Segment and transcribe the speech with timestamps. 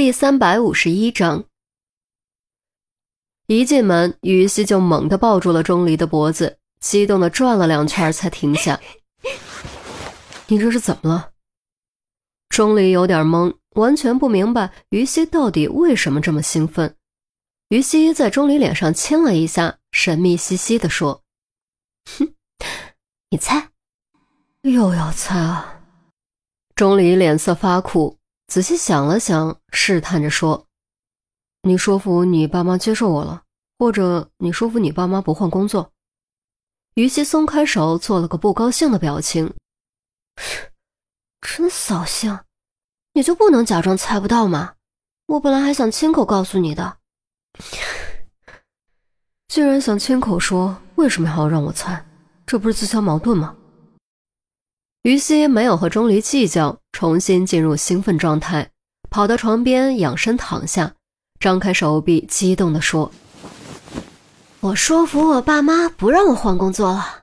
[0.00, 1.44] 第三百五十一章，
[3.48, 8.80] 一进门，于西就猛地抱住了钟离的脖子，激动的转了两圈才停下。
[10.46, 11.32] 你这是怎么了？
[12.48, 16.96] 钟离有点懵，完全不明白于西到底为什么这么兴奋。
[17.68, 21.22] 于西在钟离脸上亲了一下，神秘兮兮的说
[22.18, 22.32] ：“哼，
[23.28, 23.68] 你猜，
[24.62, 25.82] 又要猜啊？”
[26.74, 28.16] 钟离脸色发苦。
[28.50, 30.66] 仔细想了想，试探着说
[31.62, 33.44] ：“你说服你爸妈接受我了，
[33.78, 35.92] 或者你说服你爸妈不换工作？”
[36.94, 39.54] 于西松开手，做了个不高兴的表情。
[41.40, 42.40] 真扫兴！
[43.12, 44.74] 你就不能假装猜不到吗？
[45.26, 46.98] 我本来还想亲口告诉你的。
[49.46, 52.04] 既然想亲口说，为什么还要让我猜？
[52.44, 53.56] 这不是自相矛盾吗？
[55.02, 58.70] 于西没有和钟离计较，重新进入兴奋状态，
[59.08, 60.94] 跑到床边仰身躺下，
[61.38, 63.10] 张开手臂，激动地说
[64.60, 67.22] ：“我说服我爸妈不让我换工作了，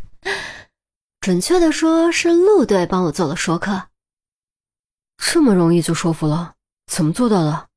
[1.20, 3.84] 准确的说是陆队帮我做了说客。
[5.16, 6.56] 这么容易就说服了？
[6.92, 7.68] 怎么做到的？”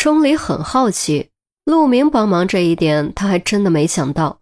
[0.00, 1.30] 钟离很好奇，
[1.64, 4.40] 陆明帮忙这一点他还真的没想到。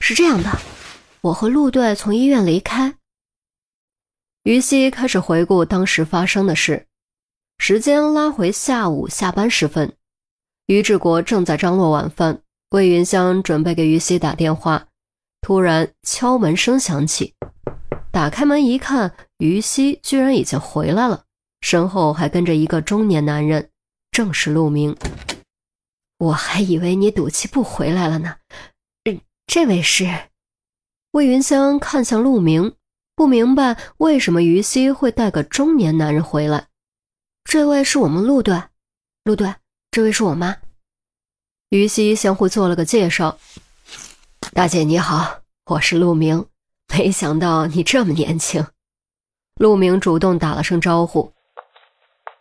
[0.00, 0.50] 是这样的。
[1.22, 2.94] 我和陆队从医院离开。
[4.44, 6.86] 于西开始回顾当时发生的事，
[7.58, 9.94] 时间拉回下午下班时分，
[10.66, 12.40] 于志国正在张罗晚饭，
[12.70, 14.88] 魏云香准备给于西打电话，
[15.42, 17.34] 突然敲门声响起，
[18.10, 21.24] 打开门一看，于西居然已经回来了，
[21.60, 23.68] 身后还跟着一个中年男人，
[24.10, 24.96] 正是陆明。
[26.16, 28.36] 我还以为你赌气不回来了呢，
[29.46, 30.29] 这位是。
[31.12, 32.76] 魏云香看向陆明，
[33.16, 36.68] 不明白为什么于西会带个中年男人回来。
[37.42, 38.62] 这位是我们陆队，
[39.24, 39.52] 陆队，
[39.90, 40.56] 这位是我妈。
[41.70, 43.36] 于西相互做了个介绍。
[44.52, 46.46] 大姐你好，我是陆明，
[46.94, 48.64] 没想到你这么年轻。
[49.56, 51.32] 陆明主动打了声招呼。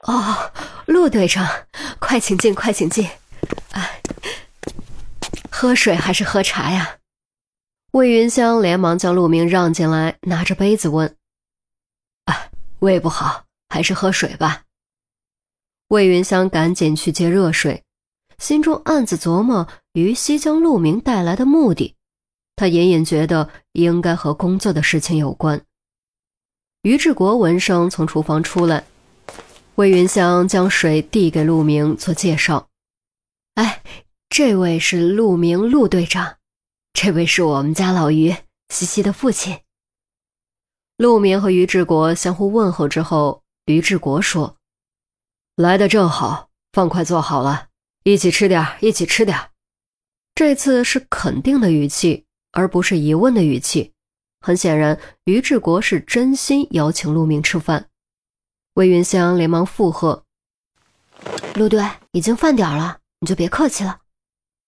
[0.03, 0.51] 哦，
[0.85, 1.47] 陆队长，
[1.97, 3.09] 快请进，快请进。
[3.71, 3.99] 哎，
[5.49, 6.97] 喝水还是喝茶呀？
[7.91, 11.15] 魏云香连忙将陆明让进来，拿着杯子问
[12.25, 14.63] ：“啊，胃不好，还是喝水吧。”
[15.89, 17.83] 魏云香赶紧去接热水，
[18.37, 21.95] 心中暗自琢磨于西将陆明带来的目的。
[22.55, 25.59] 他隐隐觉得应该和工作的事情有关。
[26.83, 28.83] 于志国闻声从厨房出来，
[29.75, 32.69] 魏云香将水递给陆明做介绍
[33.55, 33.81] ：“哎，
[34.29, 36.35] 这位是陆明，陆队长。”
[36.93, 38.35] 这位是我们家老于
[38.69, 39.59] 西西的父亲。
[40.97, 44.57] 陆明和于志国相互问候之后，于志国说
[45.55, 47.67] ：“来的正好，饭快做好了，
[48.03, 49.51] 一起吃点，一起吃点。”
[50.35, 53.93] 这次是肯定的语气，而不是疑问的语气。
[54.41, 57.89] 很显然，于志国是真心邀请陆明吃饭。
[58.73, 60.23] 魏云香连忙附和
[61.55, 63.99] ：“陆队，已经饭点了，你就别客气了。”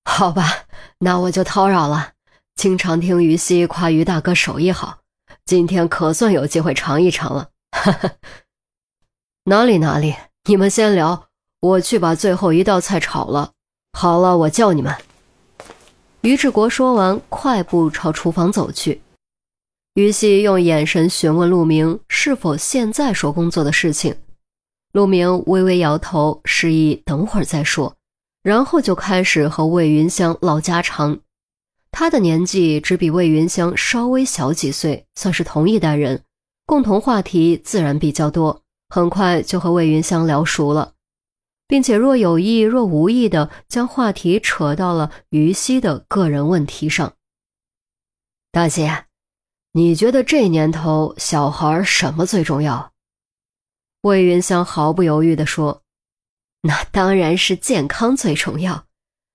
[0.04, 0.66] 好吧，
[1.03, 2.12] 那我就叨扰了。
[2.56, 5.00] 经常听于西夸于大哥手艺好，
[5.45, 7.50] 今天可算有机会尝一尝了。
[9.45, 11.28] 哪里哪里，你们先聊，
[11.59, 13.51] 我去把最后一道菜炒了。
[13.94, 14.95] 好了，我叫你们。
[16.22, 19.01] 于志国说完，快步朝厨房走去。
[19.95, 24.16] 于西用眼神询问陆明是否现在说工作的事情，
[24.91, 27.95] 陆明微微摇头，示意等会儿再说。
[28.44, 31.19] 然后就开始和魏云香唠家常，
[31.91, 36.24] 他的年纪只比魏云香稍微小几岁，算是同一代人，
[36.66, 40.94] 共同话题自然比较多，很快就和魏云香聊熟了，
[41.68, 47.13] 并且若有意若无意的将话题扯到了于西的个人问题上。
[48.51, 49.06] 大姐，
[49.74, 52.91] 你觉得这年头小孩什么最重要？
[54.01, 55.83] 魏云香毫不犹豫地说。
[56.62, 58.86] 那当然是健康最重要，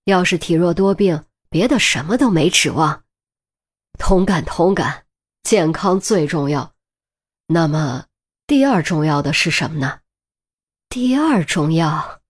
[0.04, 3.04] 要是体弱多病，别的什么都没指望。
[3.98, 5.06] 同感同感，
[5.42, 6.72] 健康最重要。
[7.48, 8.06] 那么，
[8.46, 10.00] 第二重要的是什么呢？
[10.88, 12.20] 第二重要。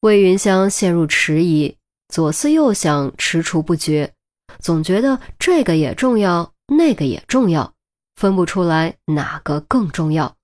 [0.00, 1.76] 魏云香陷入迟疑，
[2.08, 4.12] 左思右想，踟蹰不决，
[4.58, 7.74] 总觉得这个也重要，那个也重要，
[8.16, 10.36] 分不出来哪个更重要。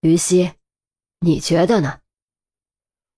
[0.00, 0.52] 于西，
[1.20, 2.00] 你觉得呢？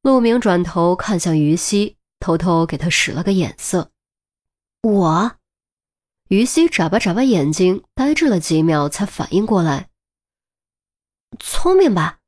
[0.07, 3.91] 陆明转头看向于西，偷偷给他使了个眼色。
[4.83, 5.33] 我，
[6.29, 9.89] 于西眨巴眨巴眼睛，呆滞了几秒，才反应过来。
[11.41, 12.21] 聪明吧？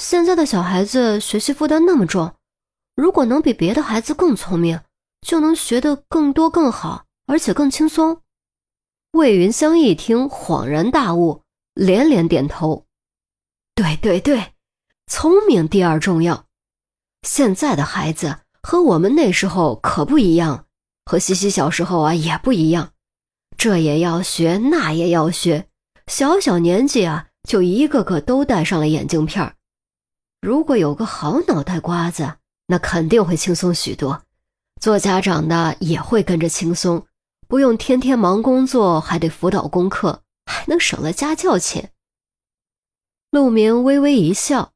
[0.00, 2.34] 现在的小孩子学习负担那么重，
[2.94, 4.80] 如果能比别的孩子更聪明，
[5.20, 8.22] 就能学得更多更好，而且更轻松。
[9.10, 11.42] 魏云香一听，恍然大悟，
[11.74, 12.86] 连连点头
[13.76, 14.54] ：“对对对，
[15.06, 16.47] 聪明第二重要。
[17.28, 20.64] 现在的孩子和我们那时候可不一样，
[21.04, 22.92] 和西西小时候啊也不一样，
[23.58, 25.68] 这也要学，那也要学，
[26.06, 29.54] 小小年纪啊就一个个都戴上了眼镜片
[30.40, 32.36] 如果有个好脑袋瓜子，
[32.68, 34.22] 那肯定会轻松许多，
[34.80, 37.06] 做家长的也会跟着轻松。”
[37.46, 41.92] 不用天天忙工作，还得辅导功课，还能省了家教钱。
[43.30, 44.72] 陆明微微一笑：“，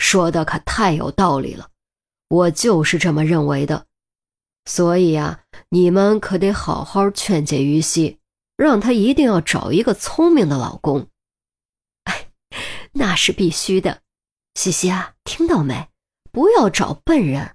[0.00, 1.68] 说的可太有道理了，
[2.28, 3.86] 我就是这么认为的。
[4.64, 8.18] 所以啊，你们可得好好劝解于西，
[8.56, 11.08] 让他一定要找一个聪明的老公。
[12.04, 12.30] 哎，
[12.92, 14.00] 那是必须的。
[14.54, 15.88] 西西啊，听到没？
[16.32, 17.54] 不要找笨人，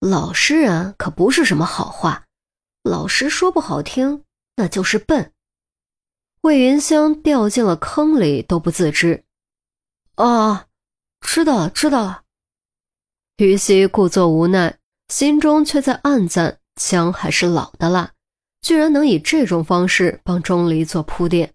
[0.00, 2.26] 老实人可不是什么好话。”
[2.82, 4.24] 老实说不好听，
[4.56, 5.32] 那就是笨。
[6.40, 9.24] 魏云香掉进了坑里都不自知。
[10.16, 10.66] 哦，
[11.22, 12.22] 知道了，知道了。
[13.38, 14.76] 于西故作无奈，
[15.08, 18.12] 心中却在暗赞：姜还是老的辣，
[18.60, 21.54] 居然能以这种方式帮钟离做铺垫。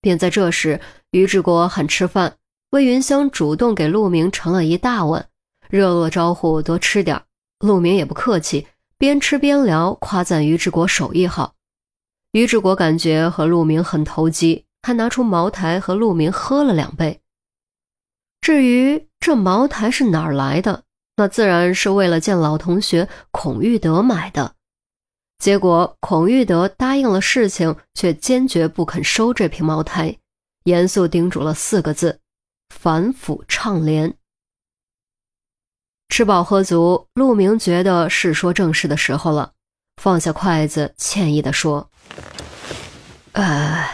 [0.00, 0.80] 便在这时，
[1.10, 2.36] 于志国喊吃饭，
[2.70, 5.28] 魏云香主动给陆明盛了一大碗，
[5.70, 7.22] 热络招呼多吃点
[7.60, 8.66] 陆明也不客气。
[8.98, 11.54] 边吃边聊，夸赞于志国手艺好。
[12.32, 17.20] 于志国感觉和陆明很投机，还拿出茅台和陆明喝了两杯。
[18.48, 20.84] 至于这茅台是哪儿来的，
[21.16, 24.54] 那自然是为了见老同学孔玉德买的。
[25.36, 30.16] 结果孔玉德答应了事情，却坚决不肯收这瓶茅台，
[30.64, 32.20] 严肃叮嘱了四个字：
[32.74, 34.14] 反腐倡廉。
[36.08, 39.52] 吃饱喝足，陆明觉得是说正事的时候了，
[40.00, 41.90] 放下筷子，歉意地说
[43.32, 43.86] ：“呃，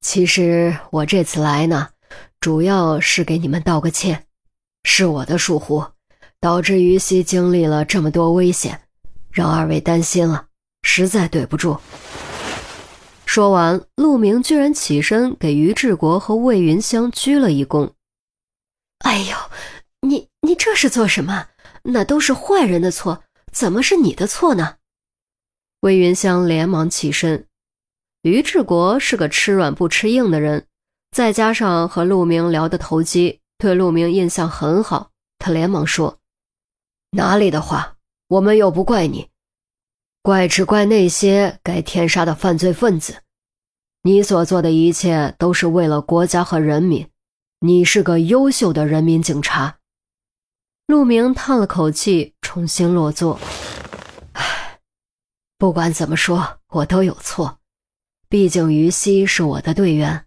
[0.00, 1.90] 其实我这次来呢，
[2.46, 4.24] 主要是给你们道个歉，
[4.84, 5.84] 是我的疏忽，
[6.38, 8.82] 导致于西经历了这么多危险，
[9.32, 10.46] 让二位担心了，
[10.84, 11.76] 实在对不住。”
[13.26, 17.90] 说完，陆明居然起身给于志国和魏云香鞠了一躬。
[19.02, 19.36] “哎呦！”
[20.06, 21.48] 你你这是做什么？
[21.82, 24.76] 那都是坏人的错，怎么是你的错呢？
[25.80, 27.44] 魏云香连忙起身。
[28.22, 30.68] 于志国是个吃软不吃硬的人，
[31.16, 35.12] 再加上和陆明聊得投机，对陆明印象很好。
[35.38, 36.18] 他连忙说
[37.16, 37.96] ：“哪里的话，
[38.28, 39.30] 我们又不怪你，
[40.20, 43.22] 怪只怪那些该天杀的犯罪分子。
[44.02, 47.08] 你所做的一切都是为了国家和人民，
[47.60, 49.78] 你是个优秀的人民警察。”
[50.86, 53.40] 陆明叹了口气，重新落座。
[54.32, 54.80] 唉，
[55.56, 57.58] 不管怎么说，我都有错。
[58.28, 60.25] 毕竟于西是我的队员，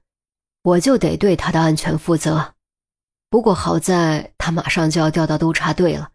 [0.69, 2.53] 我就得对他的安全负责。
[3.29, 6.11] 不过好在他马上就要调到督察队了，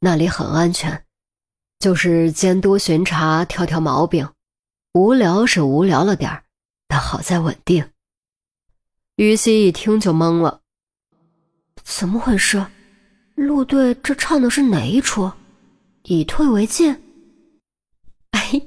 [0.00, 1.04] 那里很安全，
[1.78, 4.28] 就是监督巡查，挑挑毛病。
[4.94, 6.42] 无聊是无聊了点儿，
[6.88, 7.88] 但好在稳定。
[9.16, 10.60] 于西一听就懵了，
[11.84, 12.66] 怎么回事？
[13.36, 15.30] 陆队这唱的是哪一出？
[16.02, 16.92] 以退为进？
[18.32, 18.62] 哎，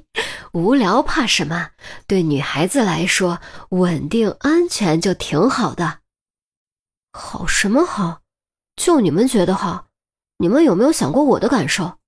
[0.56, 1.72] 无聊怕什么？
[2.06, 5.98] 对女孩子来说，稳定安全就挺好的。
[7.12, 8.22] 好什么好？
[8.74, 9.88] 就你们觉得好？
[10.38, 11.98] 你们有没有想过我的感受？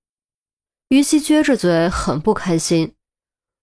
[0.87, 2.95] 于西撅着嘴，很不开心。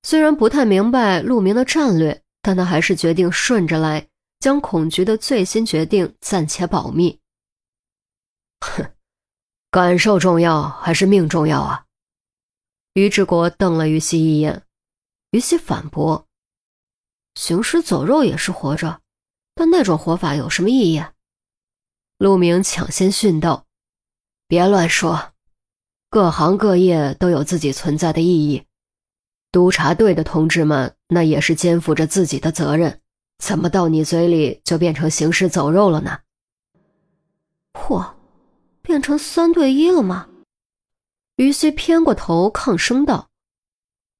[0.04, 4.06] 虽然不太明白陆明的战略，但他还是决定顺着来，
[4.38, 7.18] 将孔局的最新决定暂且保密。
[8.60, 8.86] 哼。
[9.72, 11.84] 感受重要还是命重要啊？
[12.94, 14.62] 于志国瞪了于西一眼，
[15.36, 16.26] 于西反驳
[17.36, 19.02] ：“行尸走肉也是活着，
[19.54, 21.04] 但那种活法有什么意义？”
[22.16, 23.66] 陆明抢先训道
[24.48, 25.34] ：“别乱说，
[26.08, 28.64] 各行各业都有自己存在的意义。
[29.52, 33.02] 督察队的同志们那也是肩负着自己的责任，
[33.36, 36.20] 怎么到你嘴里就变成行尸走肉了呢？”
[37.78, 38.14] 嚯！
[38.80, 40.30] 变成三对一了吗？
[41.36, 43.28] 于西偏过头抗声道：“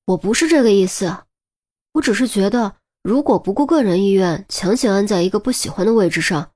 [0.07, 1.25] 我不是这个意思，
[1.93, 6.53] 我只是觉得，如果不顾个人意愿，强行安在一个不喜欢的位置上，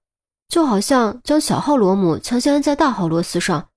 [0.49, 3.69] 就好像将小号螺母强行安在大号螺丝上，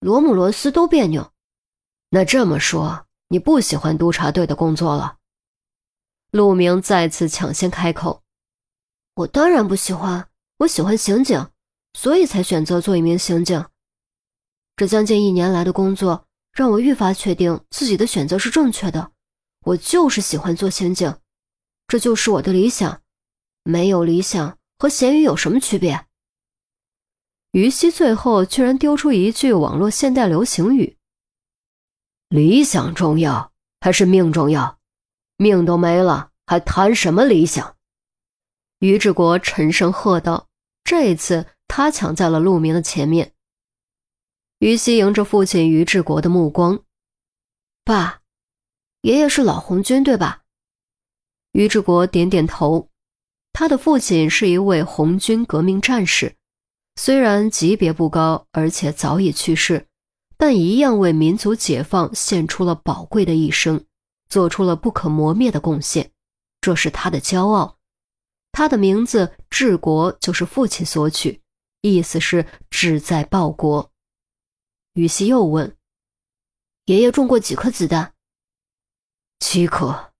[0.00, 1.32] 螺母螺丝都别扭。
[2.10, 5.18] 那这么说，你不喜欢督察队的工作了？”
[6.32, 8.22] 陆明再次抢先开口
[9.16, 11.48] ：“我当然不喜欢，我喜欢刑警。”
[11.92, 13.66] 所以才选择做一名刑警。
[14.76, 19.12] 这将近一年来的工作，让我愈发确定自己的选择是正确的。
[19.66, 21.18] 我就是喜欢做刑警，
[21.86, 23.02] 这就是我的理想。
[23.62, 26.06] 没有理想和咸鱼有什么区别？
[27.52, 30.96] 于西最后居然丢出一句网络现代流行语
[32.30, 34.78] ：“理想重要还是命重要？
[35.36, 37.76] 命都没了，还谈什么理想？”
[38.80, 40.48] 于志国沉声喝道
[40.84, 43.34] ：“这一次他抢在了陆明的前面。”
[44.60, 46.80] 于西迎着父亲于志国的目光
[47.82, 48.20] ：“爸，
[49.00, 50.42] 爷爷是老红军对吧？”
[51.52, 52.90] 于志国点点头。
[53.54, 56.36] 他的父亲是一位红军革命战士，
[56.96, 59.86] 虽然级别不高，而且早已去世，
[60.36, 63.86] 但一样为民族解放献出了宝贵的一生，
[64.28, 66.12] 做出了不可磨灭的贡献，
[66.60, 67.78] 这是他的骄傲。
[68.52, 71.40] 他的名字“治国”就是父亲所取，
[71.80, 73.90] 意思是志在报国。
[75.00, 75.78] 于西又问
[76.84, 78.12] ：“爷爷中过几颗子弹
[79.40, 80.12] ？”“七颗，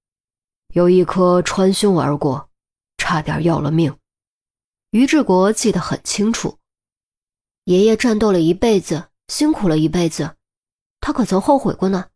[0.69, 2.49] 有一颗穿胸而过，
[2.97, 3.99] 差点要了命。”
[4.93, 6.57] 于志国记得很清楚。
[7.65, 10.35] 爷爷战斗了一辈子，辛苦了一辈子，
[10.99, 12.09] 他可曾后悔过呢？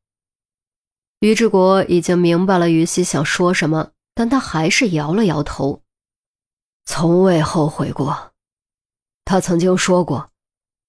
[1.21, 5.83] 于志国已经明白了于西想说什么，但他还是摇了摇头
[6.87, 8.33] ：“从未后悔过。”
[9.27, 10.31] 他曾经说过。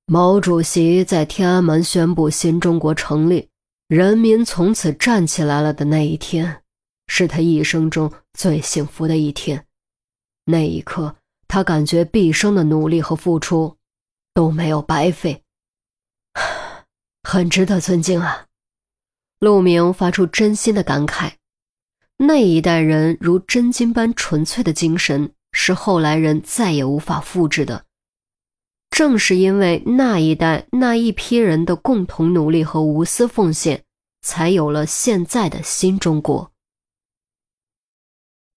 [0.08, 3.50] 毛主席在天安门宣布新中国成立，
[3.88, 6.62] 人民从此站起来了的那一天，
[7.08, 9.66] 是他一生中最幸福的一天。
[10.46, 11.16] 那一刻，
[11.48, 13.78] 他感觉毕生的努力和付出
[14.36, 15.42] 都没有白费，
[17.28, 18.46] 很值得尊敬啊！
[19.40, 21.32] 陆明发出真心的感慨。
[22.18, 27.85] 那一代人如真金般纯粹的精神，是后来人再也无法复制的。
[28.96, 33.84] 正是因为那一代那一批人的共同努力和无私奉献，
[34.22, 36.50] 才有了现在的新中国。